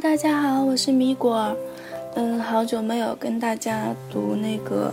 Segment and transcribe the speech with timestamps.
[0.00, 1.56] 大家好，我是米果。
[2.16, 4.92] 嗯，好久没有跟大家读那个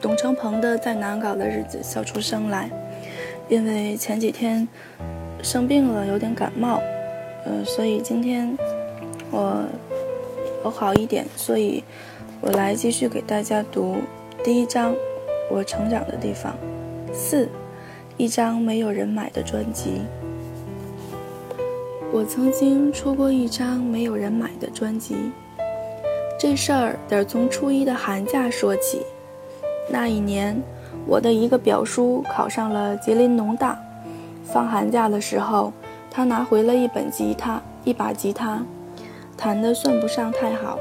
[0.00, 2.68] 董成鹏的《在难搞的日子笑出声来》，
[3.48, 4.66] 因为前几天
[5.42, 6.80] 生病了，有点感冒。
[7.44, 8.56] 呃，所以今天
[9.30, 9.64] 我
[10.64, 11.84] 我好一点，所以
[12.40, 13.98] 我来继续给大家读
[14.42, 14.92] 第一章
[15.48, 16.56] 我成长的地方
[17.12, 17.48] 四，
[18.16, 20.02] 一张没有人买的专辑。
[22.12, 25.14] 我曾经出过一张没有人买的专辑，
[26.36, 29.02] 这事儿得从初一的寒假说起。
[29.88, 30.60] 那一年，
[31.06, 33.80] 我的一个表叔考上了吉林农大，
[34.42, 35.72] 放寒假的时候，
[36.10, 38.60] 他拿回了一本吉他，一把吉他，
[39.36, 40.80] 弹的算不上太好，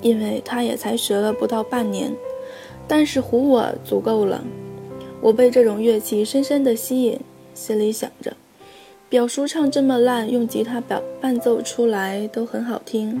[0.00, 2.10] 因为他也才学了不到半年，
[2.88, 4.42] 但是唬我足够了。
[5.20, 7.20] 我被这种乐器深深的吸引，
[7.52, 8.32] 心里想着。
[9.10, 13.20] 表叔唱这么烂，用吉他表伴奏出来都很好听，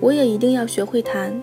[0.00, 1.40] 我也一定要学会弹。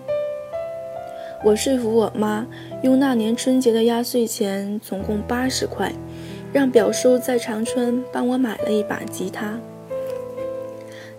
[1.42, 2.46] 我说服我妈
[2.82, 5.90] 用那年春节的压岁钱，总共八十块，
[6.52, 9.58] 让表叔在长春帮我买了一把吉他。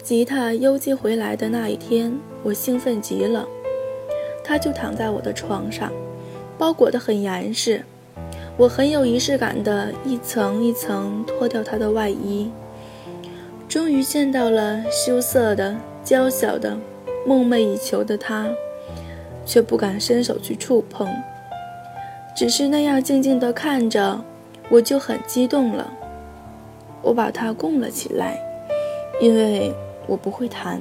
[0.03, 3.47] 吉他邮寄回来的那一天，我兴奋极了。
[4.43, 5.91] 他就躺在我的床上，
[6.59, 7.83] 包裹得很严实。
[8.57, 12.51] 我很有仪式感的一层一层脱掉他的外衣，
[13.67, 16.77] 终于见到了羞涩的、娇小的、
[17.25, 18.47] 梦寐以求的他，
[19.45, 21.09] 却不敢伸手去触碰，
[22.35, 24.23] 只是那样静静地看着，
[24.69, 25.91] 我就很激动了。
[27.01, 28.39] 我把他供了起来，
[29.19, 29.73] 因为
[30.05, 30.79] 我不会弹。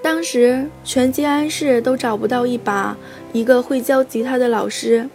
[0.00, 2.96] 当时全吉安市都找不到一把
[3.32, 5.08] 一个会教吉他的老师。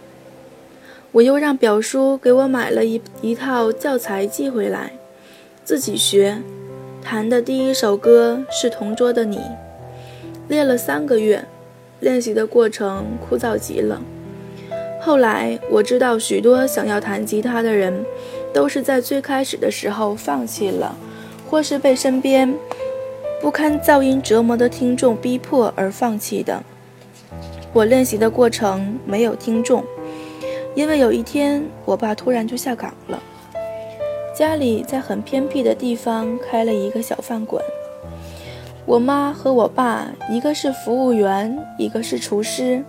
[1.12, 4.92] 我又让表叔给我买了一一套教材寄回来，
[5.64, 6.38] 自己学。
[7.02, 9.36] 弹的第一首歌是《同桌的你》，
[10.48, 11.44] 练了三个月，
[12.00, 14.02] 练习的过程枯燥极了。
[15.00, 18.04] 后来我知道，许多想要弹吉他的人，
[18.52, 20.96] 都是在最开始的时候放弃了，
[21.48, 22.52] 或是被身边
[23.40, 26.62] 不堪噪音折磨的听众逼迫而放弃的。
[27.72, 29.84] 我练习的过程没有听众。
[30.76, 33.18] 因为有一天，我爸突然就下岗了，
[34.36, 37.64] 家里在很偏僻的地方开了一个小饭馆。
[38.84, 42.84] 我妈和我爸，一个是服务员，一个是厨师。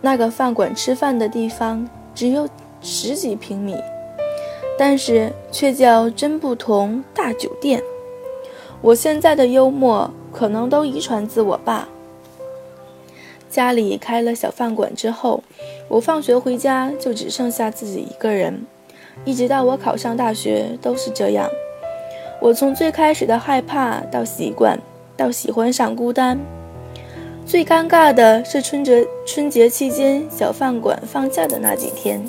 [0.00, 2.48] 那个饭馆吃饭的地方只有
[2.80, 3.74] 十几平米，
[4.78, 7.82] 但是却叫真不同大酒店。
[8.80, 11.88] 我现在的幽默可能都遗传自我爸。
[13.50, 15.42] 家里开了小饭馆之后。
[15.88, 18.64] 我放学回家就只剩下自己一个人，
[19.24, 21.50] 一直到我考上大学都是这样。
[22.40, 24.78] 我从最开始的害怕到习惯，
[25.16, 26.38] 到喜欢上孤单。
[27.44, 32.24] 最尴尬的是春节春节期间小饭馆放假的那几天，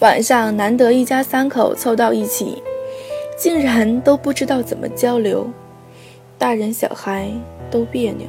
[0.00, 2.60] 晚上难得一家三口凑到一起，
[3.38, 5.48] 竟然都不知道怎么交流，
[6.36, 7.28] 大人小孩
[7.70, 8.26] 都别扭。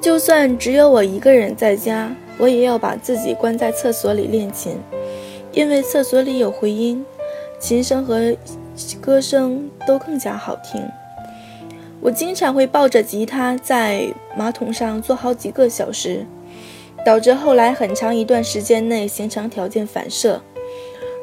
[0.00, 4.78] 就算只有我一个人在家，我也要把自己关在厕所里练琴，
[5.52, 7.04] 因为厕所里有回音，
[7.58, 8.36] 琴声和
[9.00, 10.80] 歌声都更加好听。
[12.00, 14.06] 我经常会抱着吉他在
[14.36, 16.24] 马桶上坐好几个小时，
[17.04, 20.40] 导致后来很长一段时间内形成条件反射，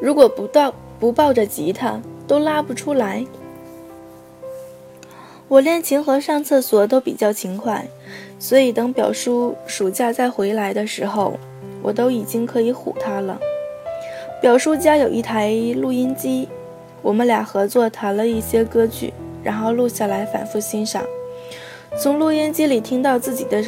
[0.02, 3.26] 如果不到不抱着吉他都拉不出来。
[5.54, 7.86] 我练琴和上厕所都比较勤快。
[8.40, 11.38] 所以，等表叔暑假再回来的时候，
[11.84, 13.40] 我都已经可以唬他了。
[14.42, 16.50] 表叔家有一台录音机，
[17.04, 21.04] 我们俩合作弹了一些歌曲，然后录下来反复欣赏。
[22.02, 23.64] 从录音机里听到自己的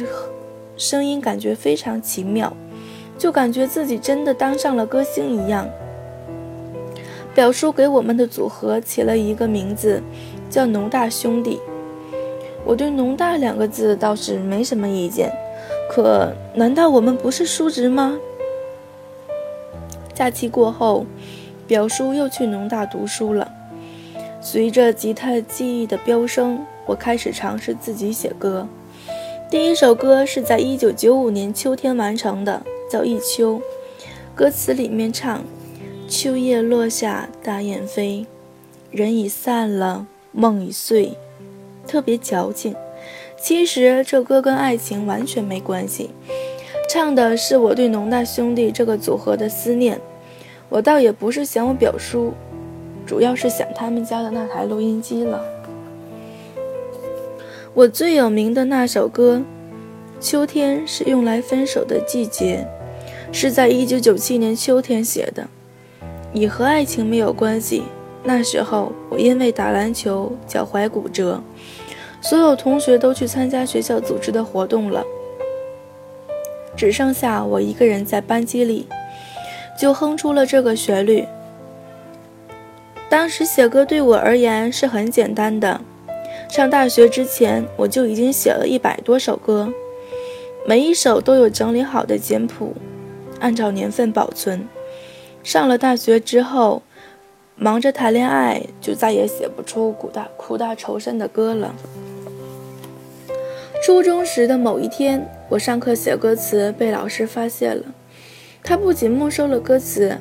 [0.76, 2.52] 声音，感觉非常奇妙，
[3.16, 5.68] 就感觉自己真的当上了歌星一样。
[7.32, 10.02] 表叔给我们的组合起了一个名字，
[10.50, 11.60] 叫“农大兄弟”。
[12.66, 15.32] 我对“农大”两个字倒是没什么意见，
[15.88, 18.18] 可难道我们不是叔侄吗？
[20.12, 21.06] 假期过后，
[21.68, 23.52] 表叔又去农大读书了。
[24.40, 28.66] 随着吉他技艺的飙升，我开始尝试自己写歌。
[29.48, 33.60] 第一首歌是在1995年秋天完成的，叫《一秋》。
[34.34, 35.44] 歌词里面唱
[36.08, 38.26] ：“秋叶落下大雁飞，
[38.90, 41.16] 人已散了，梦已碎。”
[41.86, 42.74] 特别矫情，
[43.38, 46.10] 其实这歌跟爱情完全没关系，
[46.90, 50.00] 唱的是我对农大兄弟这个组合的思念。
[50.68, 52.32] 我倒也不是想我表叔，
[53.06, 55.44] 主要是想他们家的那台录音机了。
[57.72, 59.42] 我最有名的那首歌
[60.24, 62.66] 《秋天是用来分手的季节》，
[63.32, 65.46] 是在1997年秋天写的，
[66.32, 67.82] 也和爱情没有关系。
[68.28, 71.40] 那时候我因为打篮球脚踝骨折，
[72.20, 75.04] 所有同学都去参加学校组织的活动了，
[76.76, 78.88] 只剩下我一个人在班级里，
[79.78, 81.24] 就哼出了这个旋律。
[83.08, 85.80] 当时写歌对我而言是很简单的。
[86.48, 89.72] 上大学之前，我就已经写了一百多首歌，
[90.66, 92.74] 每一首都有整理好的简谱，
[93.38, 94.66] 按照年份保存。
[95.44, 96.82] 上了大学之后，
[97.58, 101.74] 忙着谈恋爱，就再也写不出苦大苦大仇深的歌了。
[103.82, 107.84] 初中时的某一天，我上课写歌词被老师发现了，
[108.62, 110.18] 他不仅没收了歌词，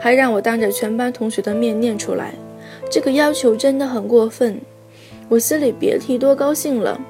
[0.00, 2.34] 还让我当着全班同学的面念出来。
[2.90, 4.60] 这个要求真的很过分。
[5.28, 7.00] 我心里别提多高兴了，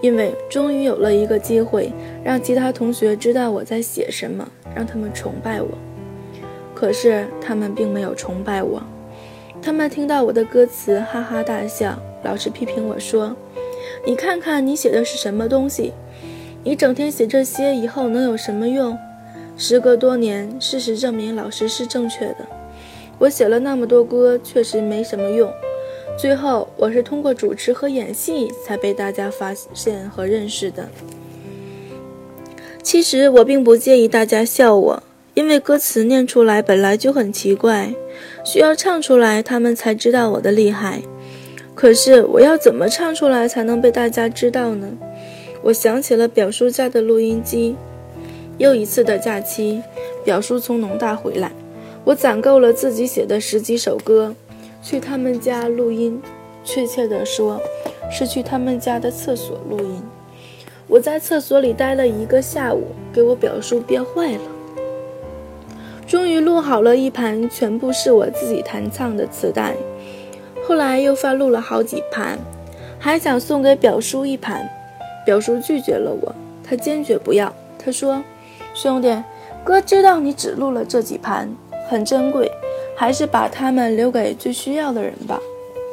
[0.00, 1.92] 因为终于有了一个机会
[2.24, 5.68] 让其他同学知道我在写什么，让他们崇拜我。
[6.74, 8.82] 可是他们并没有崇拜我，
[9.62, 11.98] 他们听到我的歌词哈哈大笑。
[12.22, 13.36] 老师批评我说
[14.06, 15.92] ：“你看看你写的是什么东西？
[16.64, 18.96] 你整天写这些，以后能有什么用？”
[19.56, 22.46] 时隔多年，事实证明老师是正确的。
[23.18, 25.52] 我写了那么多歌，确实没什么用。
[26.18, 30.88] 最后，我是通过主持和演戏才被大家发现和认识的。
[32.82, 35.02] 其实我并不介意大家笑我，
[35.34, 37.94] 因为歌词念出来本来就很奇怪，
[38.44, 41.02] 需要唱出来，他们才知道我的厉害。
[41.74, 44.88] 可是我要怎么唱出来才能被大家知道呢？
[45.62, 47.76] 我想起了表叔家的录音机。
[48.58, 49.82] 又一次的假期，
[50.22, 51.50] 表叔从农大回来，
[52.04, 54.34] 我攒够了自己写的十几首歌。
[54.82, 56.20] 去他们家录音，
[56.64, 57.60] 确切地说，
[58.10, 60.02] 是去他们家的厕所录音。
[60.88, 64.40] 我在厕所里待了一个下午，给我表叔憋坏了。
[66.10, 69.76] 终于录好了一盘全部是我自己弹唱的磁带。
[70.66, 72.36] 后来又翻录了好几盘，
[72.98, 74.68] 还想送给表叔一盘，
[75.24, 76.34] 表叔拒绝了我，
[76.64, 77.54] 他坚决不要。
[77.78, 78.20] 他说
[78.74, 79.22] ：“兄弟，
[79.62, 81.48] 哥知道你只录了这几盘，
[81.88, 82.50] 很珍贵。”
[82.98, 85.40] 还是把它们留给最需要的人吧。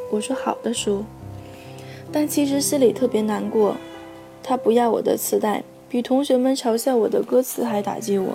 [0.10, 1.06] 我说好的，叔。
[2.12, 3.76] 但其实心里特别难过。
[4.42, 8.34] 他不要我的磁带，比同学们嘲笑我的歌词还打击我。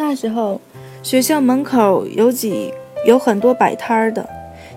[0.00, 0.60] 那时候，
[1.02, 2.72] 学校门口有几
[3.04, 4.28] 有很多摆摊儿的，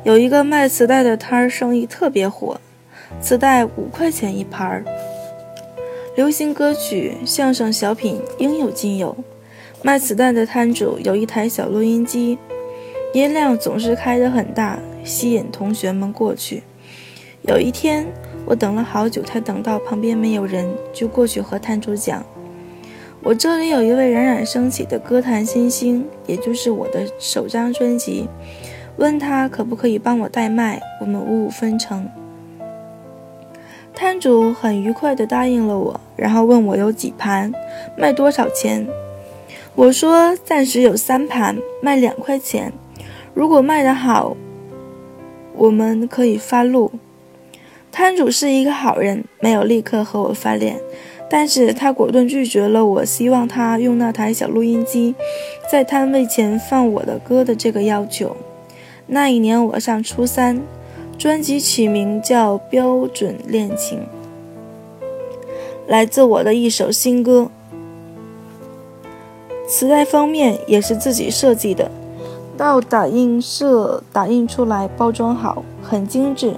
[0.03, 2.59] 有一个卖磁带的摊儿，生意特别火，
[3.21, 4.83] 磁带五块钱一盘儿，
[6.15, 9.15] 流行歌曲、相声、小品应有尽有。
[9.83, 12.39] 卖磁带的摊主有一台小录音机，
[13.13, 16.63] 音量总是开得很大，吸引同学们过去。
[17.43, 18.07] 有一天，
[18.45, 22.25] 我等了好久，才等到旁边没有人，就过去和摊主讲
[23.23, 28.27] ：“我这里有一位冉冉升起的歌坛新星，也就是我的首张专辑，
[28.97, 32.09] 问他可不可以帮我代卖，我们五五分成。”
[33.93, 37.53] 摊主很愉快地答应了我，然后问我有几盘，
[37.95, 38.87] 卖多少钱。
[39.75, 42.73] 我说暂时有三盘，卖两块钱。
[43.35, 44.35] 如果卖得好，
[45.55, 46.91] 我们可以发路。
[47.91, 50.79] 摊主是一个好人，没有立刻和我翻脸，
[51.33, 55.15] 但是他果断拒绝了我希望他用那台小录音机
[55.71, 58.35] 在摊位前放我的歌的这个要求。
[59.07, 60.61] 那一年我上初三，
[61.17, 63.99] 专辑取名叫《标准恋情》，
[65.87, 67.49] 来自我的一首新歌。
[69.69, 71.89] 磁带封面也是自己设计的，
[72.57, 76.55] 到打印社打印出来，包装好，很精致。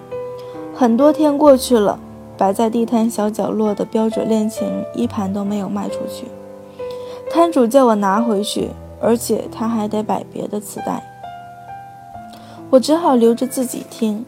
[0.73, 1.99] 很多天过去了，
[2.37, 6.27] 摆在地摊小角落的标准恋情一盘都没有卖出去。
[7.31, 8.69] 摊主叫我拿回去，
[9.01, 11.03] 而且他还得摆别的磁带，
[12.69, 14.25] 我只好留着自己听。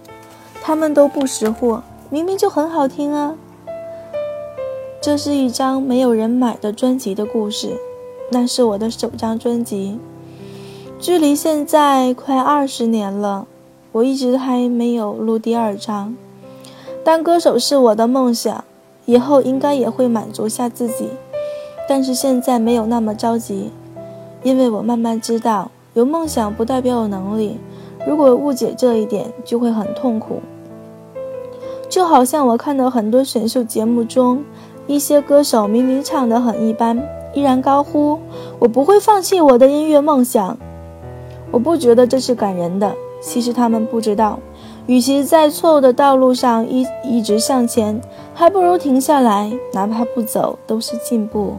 [0.64, 3.36] 他们都不识货，明明就很好听啊。
[5.00, 7.78] 这是一张没有人买的专辑的故事。
[8.32, 10.00] 那是我的首张专辑，
[11.00, 13.46] 距离现在快二十年了，
[13.92, 16.16] 我一直还没有录第二张。
[17.06, 18.64] 当歌手是我的梦想，
[19.06, 21.08] 以后应该也会满足下自己，
[21.88, 23.70] 但是现在没有那么着急，
[24.42, 27.60] 因为我慢慢知道，有梦想不代表有能力。
[28.08, 30.42] 如果误解这一点，就会很痛苦。
[31.88, 34.44] 就好像我看到很多选秀节目中，
[34.88, 37.00] 一些歌手明明唱得很一般。
[37.36, 38.18] 依然高呼
[38.58, 40.58] ：“我不会放弃我的音乐梦想。”
[41.52, 42.96] 我不觉得这是感人的。
[43.22, 44.40] 其实他们不知道，
[44.88, 48.00] 与其在错误的道路上一一直向前，
[48.34, 51.56] 还不如停下来，哪怕不走都是进步。